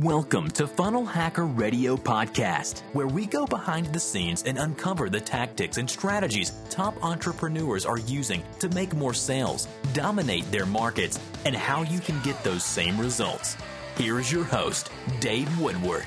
Welcome 0.00 0.48
to 0.52 0.66
Funnel 0.66 1.04
Hacker 1.04 1.44
Radio 1.44 1.98
Podcast, 1.98 2.80
where 2.94 3.06
we 3.06 3.26
go 3.26 3.44
behind 3.44 3.92
the 3.92 4.00
scenes 4.00 4.42
and 4.44 4.58
uncover 4.58 5.10
the 5.10 5.20
tactics 5.20 5.76
and 5.76 5.90
strategies 5.90 6.52
top 6.70 6.94
entrepreneurs 7.04 7.84
are 7.84 7.98
using 7.98 8.42
to 8.60 8.70
make 8.70 8.94
more 8.94 9.12
sales, 9.12 9.68
dominate 9.92 10.50
their 10.50 10.64
markets, 10.64 11.20
and 11.44 11.54
how 11.54 11.82
you 11.82 12.00
can 12.00 12.18
get 12.22 12.42
those 12.42 12.64
same 12.64 12.98
results. 12.98 13.58
Here 13.98 14.18
is 14.18 14.32
your 14.32 14.44
host, 14.44 14.90
Dave 15.20 15.60
Woodward. 15.60 16.06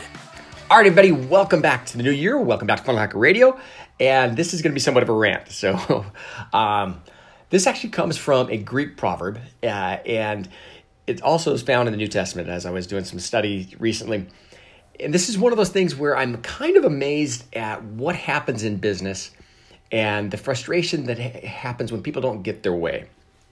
All 0.71 0.77
right, 0.77 0.87
everybody, 0.87 1.11
welcome 1.11 1.61
back 1.61 1.85
to 1.85 1.97
the 1.97 2.01
new 2.01 2.09
year. 2.09 2.39
Welcome 2.39 2.65
back 2.65 2.79
to 2.79 2.85
Funnel 2.85 3.01
Hacker 3.01 3.19
Radio. 3.19 3.59
And 3.99 4.35
this 4.35 4.55
is 4.55 4.63
going 4.63 4.71
to 4.71 4.75
be 4.75 4.79
somewhat 4.79 5.03
of 5.03 5.09
a 5.09 5.13
rant. 5.13 5.49
So, 5.49 6.07
um, 6.53 7.03
this 7.51 7.67
actually 7.67 7.91
comes 7.91 8.17
from 8.17 8.49
a 8.49 8.57
Greek 8.57 8.97
proverb, 8.97 9.39
uh, 9.61 9.67
and 9.67 10.49
it 11.07 11.21
also 11.21 11.53
is 11.53 11.61
found 11.61 11.87
in 11.87 11.91
the 11.93 11.97
New 11.97 12.07
Testament 12.07 12.49
as 12.49 12.65
I 12.65 12.71
was 12.71 12.87
doing 12.87 13.03
some 13.03 13.19
study 13.19 13.75
recently. 13.79 14.27
And 14.99 15.13
this 15.13 15.29
is 15.29 15.37
one 15.37 15.51
of 15.51 15.57
those 15.57 15.69
things 15.69 15.95
where 15.95 16.17
I'm 16.17 16.41
kind 16.41 16.77
of 16.77 16.85
amazed 16.85 17.53
at 17.55 17.83
what 17.83 18.15
happens 18.15 18.63
in 18.63 18.77
business 18.77 19.31
and 19.91 20.31
the 20.31 20.37
frustration 20.37 21.05
that 21.05 21.19
ha- 21.19 21.47
happens 21.47 21.91
when 21.91 22.01
people 22.01 22.21
don't 22.21 22.41
get 22.41 22.63
their 22.63 22.73
way. 22.73 23.07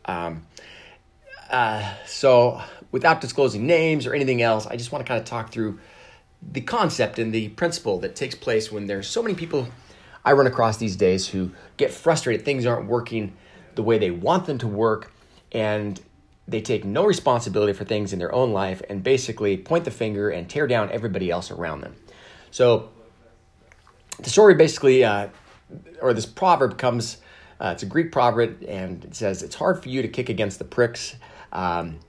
Um, 0.05 0.45
uh, 1.49 1.93
so, 2.05 2.61
without 2.91 3.21
disclosing 3.21 3.67
names 3.67 4.07
or 4.07 4.13
anything 4.13 4.41
else, 4.41 4.65
I 4.65 4.75
just 4.75 4.91
want 4.91 5.05
to 5.05 5.07
kind 5.07 5.19
of 5.19 5.25
talk 5.27 5.51
through 5.51 5.79
the 6.51 6.61
concept 6.61 7.19
and 7.19 7.33
the 7.33 7.49
principle 7.49 7.99
that 7.99 8.15
takes 8.15 8.35
place 8.35 8.71
when 8.71 8.87
there's 8.87 9.07
so 9.07 9.21
many 9.21 9.35
people 9.35 9.67
I 10.25 10.33
run 10.33 10.47
across 10.47 10.77
these 10.77 10.95
days 10.95 11.27
who 11.27 11.51
get 11.77 11.91
frustrated, 11.91 12.45
things 12.45 12.65
aren't 12.65 12.87
working 12.87 13.33
the 13.75 13.83
way 13.83 13.97
they 13.97 14.11
want 14.11 14.45
them 14.45 14.57
to 14.59 14.67
work, 14.67 15.11
and 15.51 15.99
they 16.47 16.61
take 16.61 16.83
no 16.83 17.05
responsibility 17.05 17.73
for 17.73 17.85
things 17.85 18.11
in 18.11 18.19
their 18.19 18.33
own 18.33 18.51
life 18.51 18.81
and 18.89 19.01
basically 19.01 19.57
point 19.57 19.85
the 19.85 19.91
finger 19.91 20.29
and 20.29 20.49
tear 20.49 20.67
down 20.67 20.91
everybody 20.91 21.31
else 21.31 21.51
around 21.51 21.81
them. 21.81 21.95
So 22.51 22.89
the 24.19 24.29
story 24.29 24.55
basically, 24.55 25.03
uh, 25.03 25.29
or 26.01 26.13
this 26.13 26.25
proverb 26.25 26.77
comes, 26.77 27.17
uh, 27.59 27.71
it's 27.73 27.83
a 27.83 27.85
Greek 27.85 28.11
proverb, 28.11 28.63
and 28.67 29.03
it 29.05 29.15
says, 29.15 29.41
It's 29.41 29.55
hard 29.55 29.81
for 29.81 29.89
you 29.89 30.01
to 30.01 30.07
kick 30.07 30.29
against 30.29 30.59
the 30.59 30.65
pricks. 30.65 31.15
Um, 31.51 31.99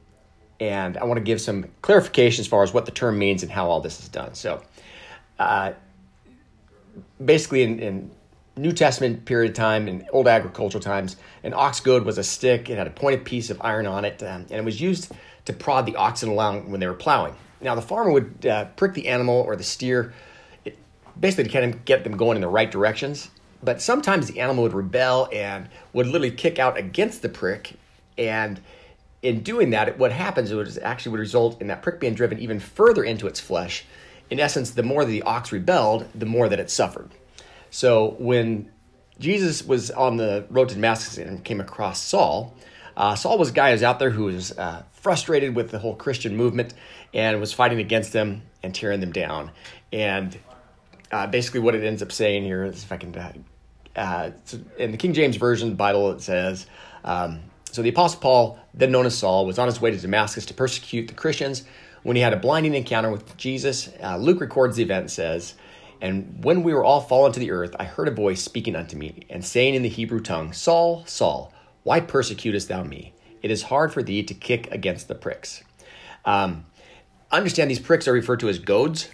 and 0.60 0.96
I 0.96 1.04
want 1.04 1.18
to 1.18 1.24
give 1.24 1.40
some 1.40 1.66
clarification 1.82 2.40
as 2.40 2.46
far 2.46 2.62
as 2.62 2.72
what 2.72 2.86
the 2.86 2.92
term 2.92 3.18
means 3.18 3.42
and 3.42 3.52
how 3.52 3.68
all 3.68 3.80
this 3.80 4.00
is 4.00 4.08
done. 4.08 4.34
So, 4.34 4.62
uh, 5.38 5.72
basically, 7.24 7.62
in, 7.62 7.78
in 7.78 8.10
New 8.56 8.72
Testament 8.72 9.24
period 9.24 9.50
of 9.50 9.56
time, 9.56 9.88
and 9.88 10.06
old 10.12 10.28
agricultural 10.28 10.82
times, 10.82 11.16
an 11.42 11.52
ox 11.54 11.80
goad 11.80 12.04
was 12.04 12.18
a 12.18 12.24
stick. 12.24 12.70
It 12.70 12.78
had 12.78 12.86
a 12.86 12.90
pointed 12.90 13.24
piece 13.24 13.50
of 13.50 13.60
iron 13.60 13.86
on 13.86 14.04
it, 14.04 14.22
um, 14.22 14.42
and 14.42 14.52
it 14.52 14.64
was 14.64 14.80
used 14.80 15.12
to 15.46 15.52
prod 15.52 15.86
the 15.86 15.96
oxen 15.96 16.28
along 16.28 16.70
when 16.70 16.80
they 16.80 16.86
were 16.86 16.94
plowing. 16.94 17.34
Now, 17.60 17.74
the 17.74 17.82
farmer 17.82 18.12
would 18.12 18.46
uh, 18.46 18.66
prick 18.76 18.94
the 18.94 19.08
animal 19.08 19.34
or 19.34 19.56
the 19.56 19.64
steer, 19.64 20.12
it, 20.64 20.78
basically 21.18 21.44
to 21.44 21.50
kind 21.50 21.74
of 21.74 21.84
get 21.84 22.04
them 22.04 22.16
going 22.16 22.36
in 22.36 22.42
the 22.42 22.48
right 22.48 22.70
directions. 22.70 23.30
But 23.62 23.80
sometimes 23.80 24.26
the 24.26 24.40
animal 24.40 24.64
would 24.64 24.74
rebel 24.74 25.28
and 25.32 25.68
would 25.92 26.06
literally 26.06 26.30
kick 26.30 26.58
out 26.58 26.76
against 26.76 27.22
the 27.22 27.30
prick. 27.30 27.72
And 28.18 28.60
in 29.22 29.40
doing 29.42 29.70
that, 29.70 29.98
what 29.98 30.12
happens 30.12 30.52
is 30.52 30.76
it 30.76 30.82
actually 30.82 31.12
would 31.12 31.20
result 31.20 31.60
in 31.60 31.68
that 31.68 31.82
prick 31.82 31.98
being 31.98 32.14
driven 32.14 32.38
even 32.38 32.60
further 32.60 33.02
into 33.02 33.26
its 33.26 33.40
flesh. 33.40 33.84
In 34.30 34.38
essence, 34.38 34.70
the 34.72 34.82
more 34.82 35.04
that 35.04 35.10
the 35.10 35.22
ox 35.22 35.50
rebelled, 35.50 36.06
the 36.14 36.26
more 36.26 36.48
that 36.48 36.60
it 36.60 36.70
suffered. 36.70 37.10
So 37.74 38.14
when 38.20 38.70
Jesus 39.18 39.66
was 39.66 39.90
on 39.90 40.16
the 40.16 40.46
road 40.48 40.68
to 40.68 40.76
Damascus 40.76 41.18
and 41.18 41.42
came 41.42 41.60
across 41.60 42.00
Saul, 42.00 42.54
uh, 42.96 43.16
Saul 43.16 43.36
was 43.36 43.50
a 43.50 43.52
guy 43.52 43.70
who 43.70 43.72
was 43.72 43.82
out 43.82 43.98
there 43.98 44.10
who 44.10 44.26
was 44.26 44.56
uh, 44.56 44.84
frustrated 44.92 45.56
with 45.56 45.72
the 45.72 45.80
whole 45.80 45.96
Christian 45.96 46.36
movement 46.36 46.72
and 47.12 47.40
was 47.40 47.52
fighting 47.52 47.80
against 47.80 48.12
them 48.12 48.42
and 48.62 48.72
tearing 48.72 49.00
them 49.00 49.10
down. 49.10 49.50
And 49.92 50.38
uh, 51.10 51.26
basically, 51.26 51.58
what 51.58 51.74
it 51.74 51.82
ends 51.82 52.00
up 52.00 52.12
saying 52.12 52.44
here 52.44 52.62
is 52.62 52.84
if 52.84 52.92
I 52.92 52.96
can, 52.96 53.12
uh, 53.16 53.32
uh, 53.96 54.30
in 54.78 54.92
the 54.92 54.96
King 54.96 55.12
James 55.12 55.34
Version 55.34 55.74
Bible, 55.74 56.12
it 56.12 56.20
says, 56.20 56.68
um, 57.02 57.40
So 57.72 57.82
the 57.82 57.88
Apostle 57.88 58.20
Paul, 58.20 58.58
then 58.72 58.92
known 58.92 59.04
as 59.04 59.18
Saul, 59.18 59.46
was 59.46 59.58
on 59.58 59.66
his 59.66 59.80
way 59.80 59.90
to 59.90 59.98
Damascus 59.98 60.46
to 60.46 60.54
persecute 60.54 61.08
the 61.08 61.14
Christians 61.14 61.64
when 62.04 62.14
he 62.14 62.22
had 62.22 62.32
a 62.32 62.36
blinding 62.36 62.74
encounter 62.74 63.10
with 63.10 63.36
Jesus. 63.36 63.88
Uh, 64.00 64.16
Luke 64.16 64.40
records 64.40 64.76
the 64.76 64.84
event 64.84 65.00
and 65.00 65.10
says, 65.10 65.54
and 66.00 66.44
when 66.44 66.62
we 66.62 66.74
were 66.74 66.84
all 66.84 67.00
fallen 67.00 67.32
to 67.32 67.40
the 67.40 67.50
earth, 67.50 67.74
I 67.78 67.84
heard 67.84 68.08
a 68.08 68.12
voice 68.12 68.42
speaking 68.42 68.76
unto 68.76 68.96
me, 68.96 69.26
and 69.30 69.44
saying 69.44 69.74
in 69.74 69.82
the 69.82 69.88
Hebrew 69.88 70.20
tongue, 70.20 70.52
Saul, 70.52 71.04
Saul, 71.06 71.52
why 71.82 72.00
persecutest 72.00 72.68
thou 72.68 72.82
me? 72.82 73.12
It 73.42 73.50
is 73.50 73.64
hard 73.64 73.92
for 73.92 74.02
thee 74.02 74.22
to 74.22 74.34
kick 74.34 74.70
against 74.70 75.08
the 75.08 75.14
pricks. 75.14 75.62
Um, 76.24 76.66
understand 77.30 77.70
these 77.70 77.78
pricks 77.78 78.08
are 78.08 78.12
referred 78.12 78.40
to 78.40 78.48
as 78.48 78.58
goads, 78.58 79.08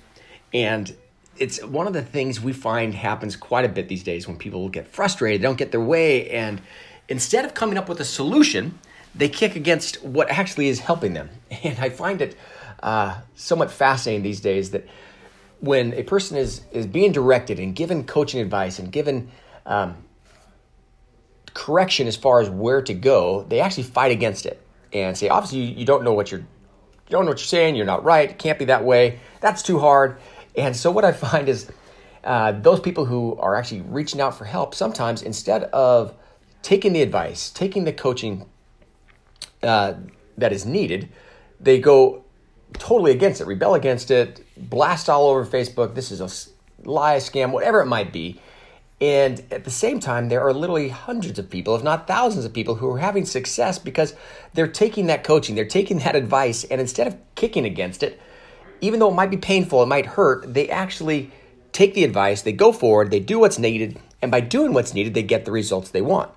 and 0.52 0.94
it's 1.36 1.62
one 1.64 1.86
of 1.86 1.92
the 1.92 2.02
things 2.02 2.40
we 2.40 2.52
find 2.52 2.94
happens 2.94 3.34
quite 3.34 3.64
a 3.64 3.68
bit 3.68 3.88
these 3.88 4.02
days 4.02 4.28
when 4.28 4.36
people 4.36 4.68
get 4.68 4.86
frustrated, 4.88 5.40
they 5.40 5.44
don't 5.44 5.58
get 5.58 5.72
their 5.72 5.80
way, 5.80 6.30
and 6.30 6.60
instead 7.08 7.44
of 7.44 7.54
coming 7.54 7.76
up 7.76 7.88
with 7.88 8.00
a 8.00 8.04
solution, 8.04 8.78
they 9.14 9.28
kick 9.28 9.56
against 9.56 10.02
what 10.04 10.30
actually 10.30 10.68
is 10.68 10.80
helping 10.80 11.14
them. 11.14 11.30
And 11.62 11.78
I 11.78 11.90
find 11.90 12.22
it 12.22 12.36
uh, 12.82 13.20
somewhat 13.34 13.70
fascinating 13.70 14.22
these 14.22 14.40
days 14.40 14.70
that 14.70 14.86
when 15.60 15.92
a 15.94 16.02
person 16.02 16.36
is 16.36 16.62
is 16.72 16.86
being 16.86 17.12
directed 17.12 17.58
and 17.58 17.74
given 17.76 18.04
coaching 18.04 18.40
advice 18.40 18.78
and 18.78 18.90
given 18.90 19.30
um, 19.66 19.96
correction 21.54 22.06
as 22.06 22.16
far 22.16 22.40
as 22.40 22.48
where 22.48 22.82
to 22.82 22.94
go, 22.94 23.44
they 23.48 23.60
actually 23.60 23.84
fight 23.84 24.10
against 24.10 24.46
it 24.46 24.60
and 24.92 25.16
say, 25.16 25.28
obviously, 25.28 25.60
you, 25.60 25.76
you 25.76 25.84
don't 25.84 26.02
know 26.02 26.12
what 26.12 26.30
you're 26.30 26.40
you 26.40 27.16
don't 27.16 27.24
know 27.24 27.30
what 27.30 27.40
you're 27.40 27.46
saying. 27.46 27.74
You're 27.74 27.86
not 27.86 28.04
right. 28.04 28.30
It 28.30 28.38
can't 28.38 28.58
be 28.58 28.66
that 28.66 28.84
way. 28.84 29.18
That's 29.40 29.62
too 29.62 29.80
hard. 29.80 30.18
And 30.56 30.76
so 30.76 30.90
what 30.90 31.04
I 31.04 31.12
find 31.12 31.48
is 31.48 31.70
uh, 32.22 32.52
those 32.52 32.80
people 32.80 33.04
who 33.04 33.36
are 33.38 33.56
actually 33.56 33.80
reaching 33.82 34.20
out 34.20 34.36
for 34.36 34.44
help 34.44 34.74
sometimes 34.74 35.22
instead 35.22 35.64
of 35.64 36.14
taking 36.62 36.92
the 36.92 37.02
advice, 37.02 37.50
taking 37.50 37.84
the 37.84 37.92
coaching 37.92 38.46
uh, 39.62 39.94
that 40.38 40.52
is 40.52 40.64
needed, 40.64 41.08
they 41.58 41.80
go 41.80 42.24
totally 42.74 43.12
against 43.12 43.40
it, 43.40 43.46
rebel 43.46 43.74
against 43.74 44.10
it, 44.10 44.44
blast 44.56 45.08
all 45.08 45.28
over 45.28 45.44
Facebook. 45.44 45.94
This 45.94 46.10
is 46.10 46.20
a 46.20 46.88
lie, 46.88 47.16
scam, 47.16 47.52
whatever 47.52 47.80
it 47.80 47.86
might 47.86 48.12
be. 48.12 48.40
And 49.00 49.42
at 49.50 49.64
the 49.64 49.70
same 49.70 49.98
time, 49.98 50.28
there 50.28 50.42
are 50.42 50.52
literally 50.52 50.90
hundreds 50.90 51.38
of 51.38 51.48
people, 51.48 51.74
if 51.74 51.82
not 51.82 52.06
thousands 52.06 52.44
of 52.44 52.52
people, 52.52 52.74
who 52.74 52.90
are 52.90 52.98
having 52.98 53.24
success 53.24 53.78
because 53.78 54.14
they're 54.52 54.68
taking 54.68 55.06
that 55.06 55.24
coaching, 55.24 55.54
they're 55.54 55.64
taking 55.64 55.98
that 56.00 56.14
advice, 56.14 56.64
and 56.64 56.80
instead 56.80 57.06
of 57.06 57.16
kicking 57.34 57.64
against 57.64 58.02
it, 58.02 58.20
even 58.82 59.00
though 59.00 59.10
it 59.10 59.14
might 59.14 59.30
be 59.30 59.38
painful, 59.38 59.82
it 59.82 59.86
might 59.86 60.04
hurt, 60.04 60.52
they 60.52 60.68
actually 60.68 61.30
take 61.72 61.94
the 61.94 62.04
advice, 62.04 62.42
they 62.42 62.52
go 62.52 62.72
forward, 62.72 63.10
they 63.10 63.20
do 63.20 63.38
what's 63.38 63.58
needed, 63.58 63.98
and 64.20 64.30
by 64.30 64.40
doing 64.40 64.74
what's 64.74 64.92
needed, 64.92 65.14
they 65.14 65.22
get 65.22 65.46
the 65.46 65.52
results 65.52 65.90
they 65.90 66.02
want. 66.02 66.30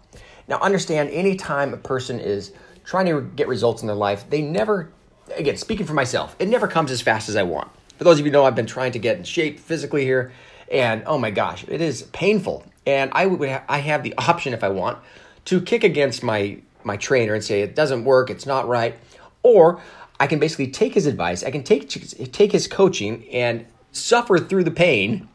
Now, 0.47 0.59
understand 0.59 1.09
anytime 1.09 1.73
a 1.73 1.77
person 1.77 2.19
is 2.19 2.53
trying 2.85 3.07
to 3.07 3.21
get 3.21 3.47
results 3.47 3.81
in 3.81 3.87
their 3.87 3.95
life, 3.95 4.29
they 4.29 4.41
never 4.41 4.91
again, 5.37 5.57
speaking 5.57 5.85
for 5.85 5.93
myself, 5.93 6.35
it 6.39 6.47
never 6.47 6.67
comes 6.67 6.91
as 6.91 7.01
fast 7.01 7.29
as 7.29 7.35
I 7.35 7.43
want. 7.43 7.69
For 7.97 8.03
those 8.03 8.19
of 8.19 8.25
you 8.25 8.31
know, 8.31 8.45
I've 8.45 8.55
been 8.55 8.65
trying 8.65 8.91
to 8.93 8.99
get 8.99 9.17
in 9.17 9.23
shape 9.23 9.59
physically 9.59 10.03
here, 10.03 10.31
and 10.71 11.03
oh 11.05 11.17
my 11.17 11.31
gosh, 11.31 11.65
it 11.67 11.81
is 11.81 12.03
painful. 12.13 12.65
And 12.85 13.11
I 13.13 13.25
would 13.25 13.61
I 13.67 13.77
have 13.79 14.03
the 14.03 14.13
option 14.17 14.53
if 14.53 14.63
I 14.63 14.69
want 14.69 14.97
to 15.45 15.61
kick 15.61 15.83
against 15.83 16.23
my 16.23 16.59
my 16.83 16.97
trainer 16.97 17.33
and 17.33 17.43
say 17.43 17.61
it 17.61 17.75
doesn't 17.75 18.03
work, 18.03 18.29
it's 18.29 18.45
not 18.45 18.67
right, 18.67 18.97
or 19.41 19.81
I 20.19 20.27
can 20.27 20.39
basically 20.39 20.67
take 20.67 20.93
his 20.93 21.05
advice, 21.05 21.43
I 21.43 21.51
can 21.51 21.63
take 21.63 21.89
take 22.31 22.51
his 22.51 22.67
coaching 22.67 23.27
and 23.29 23.65
suffer 23.91 24.37
through 24.39 24.63
the 24.63 24.71
pain 24.71 25.29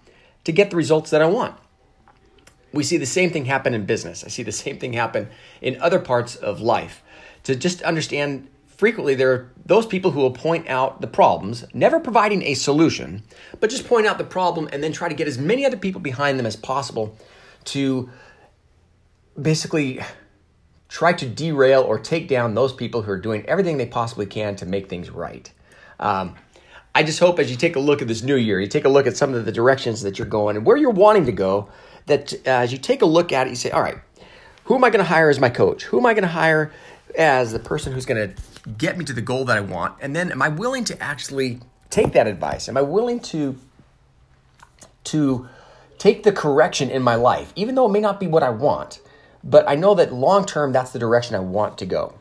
to 0.44 0.52
get 0.52 0.70
the 0.70 0.76
results 0.76 1.10
that 1.10 1.22
I 1.22 1.26
want. 1.26 1.54
We 2.72 2.82
see 2.82 2.96
the 2.96 3.06
same 3.06 3.30
thing 3.30 3.46
happen 3.46 3.72
in 3.72 3.86
business. 3.86 4.24
I 4.24 4.28
see 4.28 4.42
the 4.42 4.52
same 4.52 4.78
thing 4.78 4.92
happen 4.92 5.28
in 5.62 5.80
other 5.80 5.98
parts 5.98 6.36
of 6.36 6.60
life. 6.60 7.02
To 7.44 7.56
just 7.56 7.80
understand 7.82 8.48
frequently 8.78 9.16
there 9.16 9.32
are 9.32 9.50
those 9.66 9.86
people 9.86 10.12
who 10.12 10.20
will 10.20 10.30
point 10.30 10.66
out 10.68 11.00
the 11.00 11.06
problems, 11.06 11.64
never 11.74 11.98
providing 12.00 12.42
a 12.44 12.54
solution, 12.54 13.22
but 13.60 13.68
just 13.68 13.86
point 13.86 14.06
out 14.06 14.16
the 14.16 14.24
problem 14.24 14.68
and 14.72 14.82
then 14.82 14.92
try 14.92 15.08
to 15.08 15.14
get 15.14 15.26
as 15.26 15.36
many 15.36 15.66
other 15.66 15.76
people 15.76 16.00
behind 16.00 16.38
them 16.38 16.46
as 16.46 16.54
possible 16.56 17.14
to 17.64 18.08
basically 19.40 20.00
try 20.88 21.12
to 21.12 21.28
derail 21.28 21.82
or 21.82 21.98
take 21.98 22.28
down 22.28 22.54
those 22.54 22.72
people 22.72 23.02
who 23.02 23.10
are 23.10 23.18
doing 23.18 23.44
everything 23.46 23.76
they 23.76 23.86
possibly 23.86 24.24
can 24.24 24.54
to 24.56 24.64
make 24.64 24.88
things 24.88 25.10
right. 25.10 25.52
Um, 25.98 26.36
I 26.94 27.02
just 27.02 27.18
hope 27.18 27.40
as 27.40 27.50
you 27.50 27.56
take 27.56 27.74
a 27.74 27.80
look 27.80 28.00
at 28.00 28.08
this 28.08 28.22
new 28.22 28.36
year, 28.36 28.60
you 28.60 28.68
take 28.68 28.84
a 28.84 28.88
look 28.88 29.08
at 29.08 29.16
some 29.16 29.34
of 29.34 29.44
the 29.44 29.52
directions 29.52 30.02
that 30.02 30.18
you're 30.18 30.28
going 30.28 30.56
and 30.56 30.64
where 30.64 30.76
you're 30.76 30.90
wanting 30.90 31.26
to 31.26 31.32
go, 31.32 31.68
that 32.06 32.32
uh, 32.32 32.38
as 32.62 32.72
you 32.72 32.78
take 32.78 33.02
a 33.02 33.06
look 33.06 33.32
at 33.32 33.48
it, 33.48 33.50
you 33.50 33.56
say, 33.56 33.70
all 33.70 33.82
right, 33.82 33.98
who 34.64 34.76
am 34.76 34.84
I 34.84 34.90
going 34.90 35.04
to 35.04 35.08
hire 35.08 35.28
as 35.28 35.40
my 35.40 35.48
coach? 35.48 35.84
Who 35.84 35.98
am 35.98 36.06
I 36.06 36.14
going 36.14 36.22
to 36.22 36.28
hire 36.28 36.72
as 37.16 37.52
the 37.52 37.58
person 37.58 37.92
who's 37.92 38.06
going 38.06 38.34
to 38.34 38.42
get 38.72 38.98
me 38.98 39.04
to 39.04 39.12
the 39.12 39.20
goal 39.20 39.44
that 39.46 39.56
I 39.56 39.60
want? 39.60 39.96
And 40.00 40.14
then 40.14 40.30
am 40.30 40.42
I 40.42 40.48
willing 40.48 40.84
to 40.84 41.02
actually 41.02 41.60
take 41.90 42.12
that 42.12 42.26
advice? 42.26 42.68
Am 42.68 42.76
I 42.76 42.82
willing 42.82 43.20
to 43.20 43.58
to 45.04 45.48
take 45.96 46.22
the 46.22 46.32
correction 46.32 46.90
in 46.90 47.02
my 47.02 47.14
life, 47.14 47.52
even 47.56 47.74
though 47.74 47.86
it 47.86 47.92
may 47.92 48.00
not 48.00 48.20
be 48.20 48.26
what 48.26 48.42
I 48.42 48.50
want, 48.50 49.00
but 49.42 49.68
I 49.68 49.74
know 49.74 49.94
that 49.94 50.12
long 50.12 50.44
term 50.44 50.72
that's 50.72 50.92
the 50.92 50.98
direction 50.98 51.34
I 51.34 51.40
want 51.40 51.78
to 51.78 51.86
go. 51.86 52.14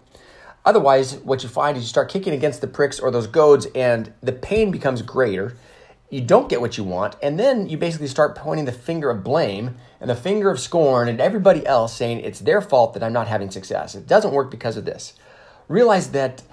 Otherwise, 0.66 1.16
what 1.18 1.44
you 1.44 1.50
find 1.50 1.78
is 1.78 1.84
you 1.84 1.88
start 1.88 2.10
kicking 2.10 2.34
against 2.34 2.62
the 2.62 2.68
pricks 2.68 3.00
or 3.00 3.10
those 3.12 3.28
goads, 3.28 3.68
and 3.74 4.12
the 4.22 4.34
pain 4.34 4.72
becomes 4.72 5.02
greater. 5.02 5.56
You 6.10 6.22
don't 6.22 6.48
get 6.48 6.62
what 6.62 6.78
you 6.78 6.86
want, 6.86 7.18
and 7.22 7.38
then 7.38 7.68
you 7.68 7.78
basically 7.78 8.08
start 8.08 8.36
pointing 8.36 8.66
the 8.66 8.72
finger 8.72 9.10
of 9.10 9.26
blame 9.26 9.76
and 10.00 10.10
the 10.10 10.16
finger 10.16 10.50
of 10.50 10.60
scorn 10.60 11.10
at 11.10 11.20
everybody 11.20 11.66
else, 11.66 11.94
saying 11.94 12.22
it's 12.22 12.40
their 12.40 12.62
fault 12.62 12.94
that 12.94 13.04
I'm 13.04 13.12
not 13.12 13.28
having 13.28 13.52
success. 13.52 13.94
It 13.94 14.08
doesn't 14.08 14.32
work 14.32 14.50
because 14.50 14.78
of 14.78 14.86
this. 14.86 15.14
Realize 15.68 16.12
that 16.12 16.44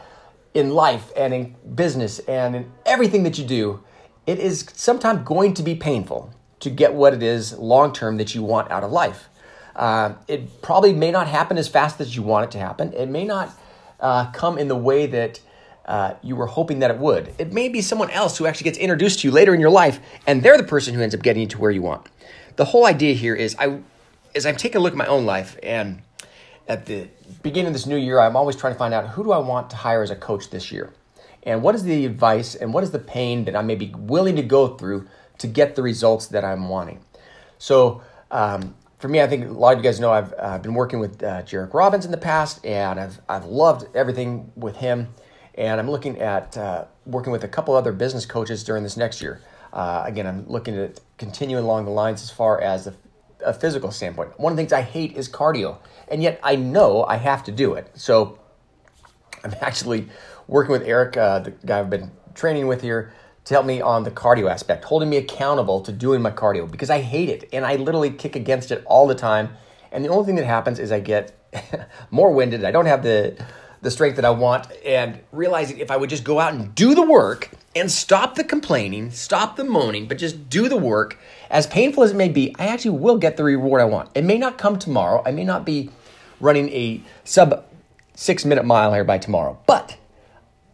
in 0.54 0.70
life 0.70 1.12
and 1.16 1.32
in 1.32 1.54
business 1.74 2.18
and 2.20 2.56
in 2.56 2.72
everything 2.84 3.22
that 3.24 3.38
you 3.38 3.44
do, 3.44 3.82
it 4.26 4.40
is 4.40 4.66
sometimes 4.74 5.24
going 5.24 5.54
to 5.54 5.62
be 5.62 5.76
painful 5.76 6.32
to 6.60 6.70
get 6.70 6.94
what 6.94 7.14
it 7.14 7.22
is 7.22 7.52
long 7.58 7.92
term 7.92 8.16
that 8.16 8.34
you 8.34 8.42
want 8.42 8.70
out 8.72 8.82
of 8.82 8.90
life. 8.90 9.28
Uh, 9.76 10.14
it 10.26 10.62
probably 10.62 10.92
may 10.92 11.10
not 11.10 11.28
happen 11.28 11.58
as 11.58 11.68
fast 11.68 12.00
as 12.00 12.16
you 12.16 12.22
want 12.22 12.44
it 12.44 12.50
to 12.52 12.58
happen. 12.58 12.92
It 12.92 13.06
may 13.06 13.24
not 13.24 13.52
uh, 14.00 14.30
come 14.32 14.58
in 14.58 14.68
the 14.68 14.76
way 14.76 15.06
that 15.06 15.40
uh, 15.86 16.14
you 16.22 16.36
were 16.36 16.46
hoping 16.46 16.78
that 16.80 16.90
it 16.90 16.98
would. 16.98 17.34
It 17.38 17.52
may 17.52 17.68
be 17.68 17.80
someone 17.80 18.10
else 18.10 18.38
who 18.38 18.46
actually 18.46 18.64
gets 18.64 18.78
introduced 18.78 19.20
to 19.20 19.28
you 19.28 19.32
later 19.32 19.54
in 19.54 19.60
your 19.60 19.70
life, 19.70 20.00
and 20.26 20.42
they're 20.42 20.56
the 20.56 20.64
person 20.64 20.94
who 20.94 21.02
ends 21.02 21.14
up 21.14 21.22
getting 21.22 21.42
you 21.42 21.48
to 21.48 21.58
where 21.58 21.70
you 21.70 21.82
want. 21.82 22.06
The 22.56 22.64
whole 22.64 22.86
idea 22.86 23.14
here 23.14 23.34
is 23.34 23.54
I, 23.58 23.80
as 24.34 24.46
I'm 24.46 24.56
taking 24.56 24.78
a 24.78 24.80
look 24.80 24.92
at 24.92 24.98
my 24.98 25.06
own 25.06 25.26
life 25.26 25.58
and 25.62 26.02
at 26.68 26.86
the 26.86 27.08
beginning 27.42 27.68
of 27.68 27.72
this 27.74 27.86
new 27.86 27.96
year, 27.96 28.18
I'm 28.18 28.36
always 28.36 28.56
trying 28.56 28.72
to 28.72 28.78
find 28.78 28.94
out 28.94 29.08
who 29.08 29.24
do 29.24 29.32
I 29.32 29.38
want 29.38 29.70
to 29.70 29.76
hire 29.76 30.02
as 30.02 30.10
a 30.10 30.16
coach 30.16 30.50
this 30.50 30.72
year? 30.72 30.92
And 31.42 31.62
what 31.62 31.74
is 31.74 31.82
the 31.82 32.06
advice 32.06 32.54
and 32.54 32.72
what 32.72 32.82
is 32.84 32.90
the 32.90 32.98
pain 32.98 33.44
that 33.44 33.54
I 33.54 33.62
may 33.62 33.74
be 33.74 33.92
willing 33.94 34.36
to 34.36 34.42
go 34.42 34.68
through 34.68 35.06
to 35.38 35.46
get 35.46 35.76
the 35.76 35.82
results 35.82 36.26
that 36.28 36.44
I'm 36.44 36.68
wanting? 36.68 37.04
So, 37.58 38.02
um, 38.30 38.74
for 38.98 39.08
me, 39.08 39.20
I 39.20 39.26
think 39.26 39.46
a 39.46 39.52
lot 39.52 39.72
of 39.74 39.78
you 39.80 39.84
guys 39.84 40.00
know 40.00 40.10
I've 40.10 40.32
uh, 40.38 40.58
been 40.58 40.72
working 40.72 40.98
with 40.98 41.22
uh, 41.22 41.42
Jairek 41.42 41.74
Robbins 41.74 42.06
in 42.06 42.10
the 42.10 42.16
past, 42.16 42.64
and 42.64 42.98
I've, 42.98 43.20
I've 43.28 43.44
loved 43.44 43.94
everything 43.94 44.50
with 44.56 44.76
him. 44.76 45.08
And 45.56 45.80
I'm 45.80 45.90
looking 45.90 46.20
at 46.20 46.56
uh, 46.56 46.86
working 47.06 47.32
with 47.32 47.44
a 47.44 47.48
couple 47.48 47.74
other 47.74 47.92
business 47.92 48.26
coaches 48.26 48.64
during 48.64 48.82
this 48.82 48.96
next 48.96 49.22
year. 49.22 49.40
Uh, 49.72 50.02
again, 50.06 50.26
I'm 50.26 50.46
looking 50.48 50.76
at 50.76 51.00
continuing 51.18 51.64
along 51.64 51.84
the 51.84 51.90
lines 51.90 52.22
as 52.22 52.30
far 52.30 52.60
as 52.60 52.86
a, 52.86 52.94
a 53.44 53.52
physical 53.52 53.90
standpoint. 53.90 54.38
One 54.38 54.52
of 54.52 54.56
the 54.56 54.60
things 54.60 54.72
I 54.72 54.82
hate 54.82 55.16
is 55.16 55.28
cardio 55.28 55.78
and 56.08 56.22
yet 56.22 56.40
I 56.42 56.56
know 56.56 57.04
I 57.04 57.16
have 57.16 57.44
to 57.44 57.52
do 57.52 57.74
it. 57.74 57.90
So 57.94 58.38
I'm 59.42 59.54
actually 59.60 60.08
working 60.46 60.72
with 60.72 60.82
Eric, 60.82 61.16
uh, 61.16 61.40
the 61.40 61.50
guy 61.50 61.80
I've 61.80 61.90
been 61.90 62.10
training 62.34 62.66
with 62.66 62.82
here, 62.82 63.12
to 63.44 63.54
help 63.54 63.66
me 63.66 63.80
on 63.80 64.04
the 64.04 64.10
cardio 64.10 64.50
aspect, 64.50 64.84
holding 64.84 65.10
me 65.10 65.18
accountable 65.18 65.82
to 65.82 65.92
doing 65.92 66.22
my 66.22 66.30
cardio 66.30 66.70
because 66.70 66.88
I 66.88 67.00
hate 67.00 67.28
it 67.28 67.48
and 67.52 67.66
I 67.66 67.76
literally 67.76 68.10
kick 68.10 68.36
against 68.36 68.70
it 68.70 68.82
all 68.86 69.06
the 69.06 69.14
time. 69.14 69.50
And 69.92 70.04
the 70.04 70.08
only 70.08 70.24
thing 70.24 70.36
that 70.36 70.46
happens 70.46 70.78
is 70.78 70.90
I 70.90 71.00
get 71.00 71.38
more 72.10 72.32
winded. 72.32 72.64
I 72.64 72.70
don't 72.70 72.86
have 72.86 73.02
the 73.02 73.36
the 73.84 73.90
strength 73.90 74.16
that 74.16 74.24
I 74.24 74.30
want 74.30 74.66
and 74.84 75.20
realizing 75.30 75.78
if 75.78 75.90
I 75.90 75.96
would 75.96 76.08
just 76.10 76.24
go 76.24 76.40
out 76.40 76.54
and 76.54 76.74
do 76.74 76.94
the 76.94 77.02
work 77.02 77.50
and 77.76 77.92
stop 77.92 78.34
the 78.34 78.42
complaining, 78.42 79.10
stop 79.10 79.56
the 79.56 79.64
moaning, 79.64 80.08
but 80.08 80.16
just 80.16 80.48
do 80.48 80.68
the 80.68 80.76
work, 80.76 81.18
as 81.50 81.66
painful 81.66 82.02
as 82.02 82.12
it 82.12 82.16
may 82.16 82.30
be, 82.30 82.56
I 82.58 82.66
actually 82.66 82.98
will 82.98 83.18
get 83.18 83.36
the 83.36 83.44
reward 83.44 83.82
I 83.82 83.84
want. 83.84 84.08
It 84.14 84.24
may 84.24 84.38
not 84.38 84.56
come 84.56 84.78
tomorrow. 84.78 85.22
I 85.26 85.32
may 85.32 85.44
not 85.44 85.66
be 85.66 85.90
running 86.40 86.70
a 86.70 87.02
sub 87.24 87.66
six 88.14 88.44
minute 88.44 88.64
mile 88.64 88.94
here 88.94 89.04
by 89.04 89.18
tomorrow, 89.18 89.58
but 89.66 89.98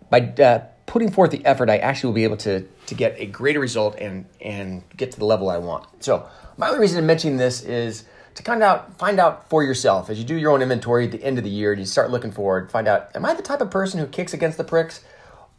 by 0.08 0.20
uh, 0.20 0.60
putting 0.86 1.10
forth 1.10 1.32
the 1.32 1.44
effort, 1.44 1.68
I 1.68 1.78
actually 1.78 2.08
will 2.08 2.14
be 2.14 2.24
able 2.24 2.36
to, 2.38 2.66
to 2.86 2.94
get 2.94 3.16
a 3.18 3.26
greater 3.26 3.58
result 3.58 3.96
and, 3.98 4.24
and 4.40 4.84
get 4.96 5.10
to 5.12 5.18
the 5.18 5.24
level 5.24 5.50
I 5.50 5.58
want. 5.58 5.86
So, 6.04 6.28
my 6.56 6.68
only 6.68 6.80
reason 6.80 7.00
to 7.00 7.06
mention 7.06 7.38
this 7.38 7.62
is 7.62 8.04
to 8.40 8.44
kind 8.44 8.62
of 8.62 8.96
find 8.96 9.20
out 9.20 9.50
for 9.50 9.62
yourself 9.62 10.08
as 10.08 10.18
you 10.18 10.24
do 10.24 10.34
your 10.34 10.50
own 10.52 10.62
inventory 10.62 11.04
at 11.04 11.12
the 11.12 11.22
end 11.22 11.36
of 11.36 11.44
the 11.44 11.50
year 11.50 11.72
and 11.72 11.80
you 11.80 11.84
start 11.84 12.10
looking 12.10 12.32
forward, 12.32 12.70
find 12.70 12.88
out, 12.88 13.14
am 13.14 13.26
I 13.26 13.34
the 13.34 13.42
type 13.42 13.60
of 13.60 13.70
person 13.70 14.00
who 14.00 14.06
kicks 14.06 14.32
against 14.32 14.56
the 14.56 14.64
pricks? 14.64 15.04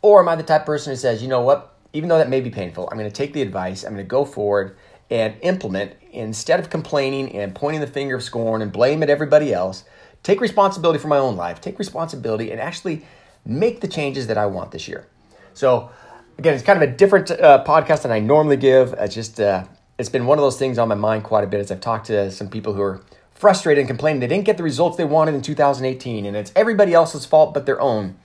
Or 0.01 0.19
am 0.19 0.27
I 0.27 0.35
the 0.35 0.41
type 0.41 0.61
of 0.61 0.65
person 0.65 0.91
who 0.91 0.97
says, 0.97 1.21
you 1.21 1.27
know 1.27 1.41
what, 1.41 1.75
even 1.93 2.09
though 2.09 2.17
that 2.17 2.27
may 2.27 2.41
be 2.41 2.49
painful, 2.49 2.89
I'm 2.91 2.97
going 2.97 3.09
to 3.09 3.15
take 3.15 3.33
the 3.33 3.43
advice, 3.43 3.83
I'm 3.83 3.93
going 3.93 4.03
to 4.03 4.09
go 4.09 4.25
forward 4.25 4.77
and 5.11 5.35
implement 5.41 5.93
instead 6.11 6.59
of 6.59 6.71
complaining 6.71 7.35
and 7.35 7.53
pointing 7.53 7.81
the 7.81 7.87
finger 7.87 8.15
of 8.15 8.23
scorn 8.23 8.63
and 8.63 8.71
blame 8.71 9.03
at 9.03 9.11
everybody 9.11 9.53
else. 9.53 9.83
Take 10.23 10.41
responsibility 10.41 10.97
for 10.97 11.07
my 11.07 11.19
own 11.19 11.35
life, 11.35 11.61
take 11.61 11.77
responsibility, 11.77 12.49
and 12.49 12.59
actually 12.59 13.05
make 13.45 13.81
the 13.81 13.87
changes 13.87 14.25
that 14.25 14.39
I 14.39 14.47
want 14.47 14.71
this 14.71 14.87
year. 14.87 15.05
So, 15.53 15.91
again, 16.39 16.55
it's 16.55 16.63
kind 16.63 16.81
of 16.81 16.89
a 16.89 16.91
different 16.91 17.29
uh, 17.29 17.63
podcast 17.63 18.03
than 18.03 18.11
I 18.11 18.19
normally 18.19 18.57
give. 18.57 18.93
It's 18.97 19.13
just 19.13 19.39
uh, 19.39 19.65
it's 20.01 20.09
been 20.09 20.25
one 20.25 20.39
of 20.39 20.41
those 20.41 20.57
things 20.57 20.79
on 20.79 20.87
my 20.87 20.95
mind 20.95 21.23
quite 21.23 21.43
a 21.43 21.47
bit 21.47 21.59
as 21.59 21.71
I've 21.71 21.79
talked 21.79 22.07
to 22.07 22.31
some 22.31 22.49
people 22.49 22.73
who 22.73 22.81
are 22.81 23.01
frustrated 23.35 23.81
and 23.81 23.87
complaining 23.87 24.19
they 24.19 24.27
didn't 24.27 24.45
get 24.45 24.57
the 24.57 24.63
results 24.63 24.97
they 24.97 25.05
wanted 25.05 25.35
in 25.35 25.43
2018, 25.43 26.25
and 26.25 26.35
it's 26.35 26.51
everybody 26.55 26.93
else's 26.93 27.23
fault 27.23 27.53
but 27.53 27.67
their 27.67 27.79
own. 27.79 28.15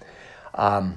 Um, 0.55 0.97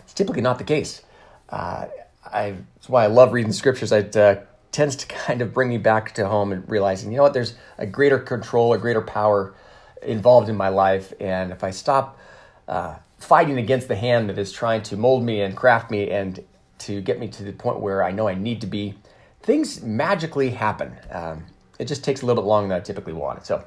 it's 0.00 0.12
typically 0.14 0.42
not 0.42 0.58
the 0.58 0.64
case. 0.64 1.02
Uh, 1.48 1.86
I, 2.26 2.56
that's 2.74 2.88
why 2.88 3.04
I 3.04 3.06
love 3.06 3.32
reading 3.32 3.52
scriptures. 3.52 3.92
It 3.92 4.16
uh, 4.16 4.40
tends 4.72 4.96
to 4.96 5.06
kind 5.26 5.40
of 5.40 5.54
bring 5.54 5.68
me 5.68 5.78
back 5.78 6.12
to 6.14 6.26
home 6.26 6.50
and 6.50 6.68
realizing, 6.68 7.12
you 7.12 7.18
know 7.18 7.22
what, 7.22 7.32
there's 7.32 7.54
a 7.78 7.86
greater 7.86 8.18
control, 8.18 8.72
a 8.72 8.78
greater 8.78 9.02
power 9.02 9.54
involved 10.02 10.48
in 10.48 10.56
my 10.56 10.70
life, 10.70 11.12
and 11.20 11.52
if 11.52 11.62
I 11.62 11.70
stop 11.70 12.18
uh, 12.66 12.96
fighting 13.18 13.58
against 13.58 13.86
the 13.86 13.94
hand 13.94 14.28
that 14.28 14.38
is 14.38 14.50
trying 14.50 14.82
to 14.82 14.96
mold 14.96 15.22
me 15.24 15.40
and 15.40 15.56
craft 15.56 15.88
me 15.88 16.10
and 16.10 16.42
to 16.78 17.00
get 17.00 17.20
me 17.20 17.28
to 17.28 17.44
the 17.44 17.52
point 17.52 17.78
where 17.78 18.02
I 18.02 18.10
know 18.10 18.26
I 18.26 18.34
need 18.34 18.60
to 18.62 18.66
be 18.66 18.94
things 19.42 19.82
magically 19.82 20.50
happen. 20.50 20.94
Um, 21.10 21.44
it 21.78 21.86
just 21.86 22.04
takes 22.04 22.22
a 22.22 22.26
little 22.26 22.42
bit 22.42 22.46
longer 22.46 22.68
than 22.68 22.76
I 22.76 22.80
typically 22.80 23.12
want. 23.12 23.40
it. 23.40 23.46
So, 23.46 23.64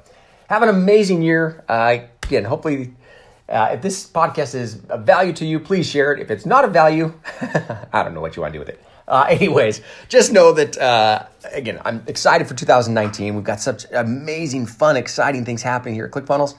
have 0.48 0.62
an 0.62 0.68
amazing 0.68 1.22
year. 1.22 1.64
Uh, 1.68 1.98
again, 2.22 2.44
hopefully, 2.44 2.94
uh, 3.48 3.70
if 3.72 3.82
this 3.82 4.08
podcast 4.08 4.54
is 4.54 4.84
of 4.86 5.04
value 5.04 5.32
to 5.34 5.46
you, 5.46 5.60
please 5.60 5.88
share 5.88 6.12
it. 6.12 6.20
If 6.20 6.30
it's 6.30 6.46
not 6.46 6.64
of 6.64 6.72
value, 6.72 7.12
I 7.92 8.02
don't 8.02 8.14
know 8.14 8.20
what 8.20 8.36
you 8.36 8.42
want 8.42 8.52
to 8.52 8.58
do 8.58 8.60
with 8.60 8.68
it. 8.68 8.82
Uh, 9.08 9.26
anyways, 9.30 9.82
just 10.08 10.32
know 10.32 10.52
that, 10.52 10.78
uh, 10.78 11.26
again, 11.52 11.80
I'm 11.84 12.02
excited 12.06 12.46
for 12.46 12.54
2019. 12.54 13.34
We've 13.34 13.44
got 13.44 13.60
such 13.60 13.86
amazing, 13.92 14.66
fun, 14.66 14.96
exciting 14.96 15.44
things 15.44 15.62
happening 15.62 15.94
here 15.94 16.06
at 16.06 16.10
ClickFunnels. 16.10 16.54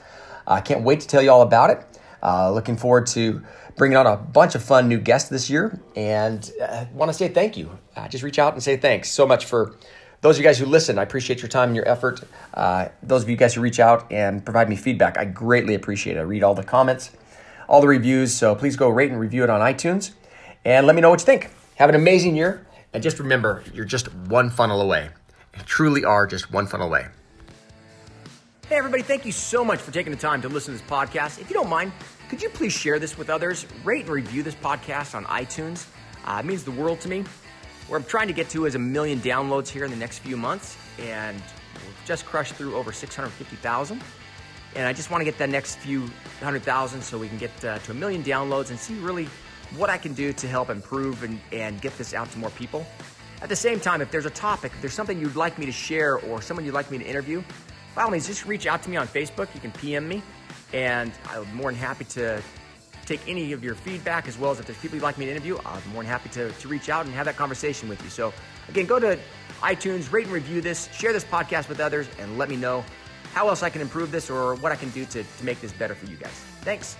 I 0.46 0.60
can't 0.62 0.82
wait 0.82 1.00
to 1.00 1.06
tell 1.06 1.20
you 1.20 1.30
all 1.30 1.42
about 1.42 1.70
it. 1.70 1.84
Uh, 2.22 2.52
looking 2.52 2.76
forward 2.76 3.06
to 3.06 3.42
bringing 3.76 3.96
on 3.96 4.06
a 4.06 4.16
bunch 4.16 4.54
of 4.54 4.62
fun 4.62 4.88
new 4.88 4.98
guests 4.98 5.28
this 5.30 5.48
year 5.48 5.80
and 5.94 6.50
uh, 6.60 6.84
want 6.92 7.08
to 7.08 7.16
say 7.16 7.28
thank 7.28 7.56
you. 7.56 7.78
Uh, 7.96 8.08
just 8.08 8.24
reach 8.24 8.38
out 8.38 8.52
and 8.52 8.62
say 8.62 8.76
thanks 8.76 9.10
so 9.10 9.26
much 9.26 9.44
for 9.44 9.76
those 10.20 10.36
of 10.36 10.40
you 10.40 10.44
guys 10.44 10.58
who 10.58 10.66
listen. 10.66 10.98
I 10.98 11.02
appreciate 11.02 11.40
your 11.40 11.48
time 11.48 11.68
and 11.68 11.76
your 11.76 11.88
effort. 11.88 12.22
Uh, 12.52 12.88
those 13.02 13.22
of 13.22 13.28
you 13.28 13.36
guys 13.36 13.54
who 13.54 13.60
reach 13.60 13.78
out 13.78 14.10
and 14.12 14.44
provide 14.44 14.68
me 14.68 14.74
feedback, 14.74 15.16
I 15.16 15.24
greatly 15.24 15.74
appreciate 15.74 16.16
it. 16.16 16.20
I 16.20 16.22
read 16.22 16.42
all 16.42 16.54
the 16.54 16.64
comments, 16.64 17.12
all 17.68 17.80
the 17.80 17.88
reviews, 17.88 18.34
so 18.34 18.54
please 18.54 18.76
go 18.76 18.88
rate 18.88 19.10
and 19.10 19.20
review 19.20 19.44
it 19.44 19.50
on 19.50 19.60
iTunes 19.60 20.10
and 20.64 20.86
let 20.86 20.96
me 20.96 21.02
know 21.02 21.10
what 21.10 21.20
you 21.20 21.26
think. 21.26 21.50
Have 21.76 21.88
an 21.88 21.94
amazing 21.94 22.34
year. 22.34 22.66
And 22.92 23.02
just 23.02 23.18
remember, 23.18 23.62
you're 23.72 23.84
just 23.84 24.12
one 24.14 24.50
funnel 24.50 24.80
away. 24.80 25.10
You 25.56 25.62
truly 25.64 26.04
are 26.04 26.26
just 26.26 26.52
one 26.52 26.66
funnel 26.66 26.88
away. 26.88 27.06
Hey, 28.68 28.76
everybody, 28.76 29.02
thank 29.02 29.24
you 29.24 29.32
so 29.32 29.64
much 29.64 29.80
for 29.80 29.92
taking 29.92 30.12
the 30.12 30.18
time 30.18 30.42
to 30.42 30.48
listen 30.50 30.74
to 30.74 30.78
this 30.78 30.90
podcast. 30.90 31.40
If 31.40 31.48
you 31.48 31.54
don't 31.54 31.70
mind, 31.70 31.90
could 32.28 32.42
you 32.42 32.50
please 32.50 32.74
share 32.74 32.98
this 32.98 33.16
with 33.16 33.30
others? 33.30 33.64
Rate 33.82 34.02
and 34.02 34.10
review 34.10 34.42
this 34.42 34.54
podcast 34.54 35.14
on 35.14 35.24
iTunes. 35.24 35.86
Uh, 36.26 36.40
it 36.40 36.44
means 36.44 36.64
the 36.64 36.72
world 36.72 37.00
to 37.00 37.08
me. 37.08 37.24
Where 37.86 37.98
I'm 37.98 38.04
trying 38.04 38.28
to 38.28 38.34
get 38.34 38.50
to 38.50 38.66
is 38.66 38.74
a 38.74 38.78
million 38.78 39.20
downloads 39.20 39.68
here 39.68 39.86
in 39.86 39.90
the 39.90 39.96
next 39.96 40.18
few 40.18 40.36
months, 40.36 40.76
and 40.98 41.34
we've 41.76 42.04
just 42.04 42.26
crushed 42.26 42.56
through 42.56 42.76
over 42.76 42.92
650,000. 42.92 44.02
And 44.76 44.86
I 44.86 44.92
just 44.92 45.10
want 45.10 45.22
to 45.22 45.24
get 45.24 45.38
that 45.38 45.48
next 45.48 45.76
few 45.76 46.10
hundred 46.42 46.62
thousand 46.62 47.00
so 47.00 47.16
we 47.16 47.28
can 47.28 47.38
get 47.38 47.64
uh, 47.64 47.78
to 47.78 47.92
a 47.92 47.94
million 47.94 48.22
downloads 48.22 48.68
and 48.68 48.78
see 48.78 48.98
really 48.98 49.30
what 49.78 49.88
I 49.88 49.96
can 49.96 50.12
do 50.12 50.34
to 50.34 50.46
help 50.46 50.68
improve 50.68 51.22
and, 51.22 51.40
and 51.52 51.80
get 51.80 51.96
this 51.96 52.12
out 52.12 52.30
to 52.32 52.38
more 52.38 52.50
people. 52.50 52.86
At 53.40 53.48
the 53.48 53.56
same 53.56 53.80
time, 53.80 54.02
if 54.02 54.10
there's 54.10 54.26
a 54.26 54.30
topic, 54.30 54.72
if 54.74 54.82
there's 54.82 54.92
something 54.92 55.18
you'd 55.18 55.36
like 55.36 55.58
me 55.58 55.64
to 55.64 55.72
share 55.72 56.18
or 56.18 56.42
someone 56.42 56.66
you'd 56.66 56.74
like 56.74 56.90
me 56.90 56.98
to 56.98 57.06
interview, 57.06 57.42
by 57.98 58.04
all 58.04 58.10
means, 58.12 58.28
just 58.28 58.46
reach 58.46 58.68
out 58.68 58.80
to 58.80 58.90
me 58.90 58.96
on 58.96 59.08
Facebook. 59.08 59.52
You 59.56 59.60
can 59.60 59.72
PM 59.72 60.06
me 60.06 60.22
and 60.72 61.10
I'm 61.30 61.52
more 61.52 61.72
than 61.72 61.80
happy 61.80 62.04
to 62.04 62.40
take 63.04 63.20
any 63.26 63.52
of 63.52 63.64
your 63.64 63.74
feedback 63.74 64.28
as 64.28 64.38
well 64.38 64.52
as 64.52 64.60
if 64.60 64.66
there's 64.66 64.78
people 64.78 64.94
you'd 64.94 65.02
like 65.02 65.18
me 65.18 65.24
to 65.24 65.32
interview, 65.32 65.58
I'm 65.66 65.82
more 65.88 66.04
than 66.04 66.10
happy 66.10 66.28
to, 66.28 66.52
to 66.52 66.68
reach 66.68 66.90
out 66.90 67.06
and 67.06 67.14
have 67.16 67.26
that 67.26 67.34
conversation 67.34 67.88
with 67.88 68.00
you. 68.04 68.08
So, 68.08 68.32
again, 68.68 68.86
go 68.86 69.00
to 69.00 69.18
iTunes, 69.62 70.12
rate 70.12 70.26
and 70.26 70.32
review 70.32 70.60
this, 70.60 70.88
share 70.92 71.12
this 71.12 71.24
podcast 71.24 71.68
with 71.68 71.80
others, 71.80 72.06
and 72.20 72.38
let 72.38 72.48
me 72.48 72.54
know 72.54 72.84
how 73.34 73.48
else 73.48 73.64
I 73.64 73.68
can 73.68 73.80
improve 73.80 74.12
this 74.12 74.30
or 74.30 74.54
what 74.54 74.70
I 74.70 74.76
can 74.76 74.90
do 74.90 75.04
to, 75.06 75.24
to 75.24 75.44
make 75.44 75.60
this 75.60 75.72
better 75.72 75.96
for 75.96 76.06
you 76.06 76.16
guys. 76.18 76.44
Thanks. 76.60 76.96